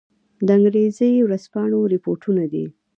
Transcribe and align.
د 0.45 0.47
انګرېزي 0.57 1.11
ورځپاڼو 1.21 1.79
رپوټونه 1.93 2.43
دي. 2.53 2.65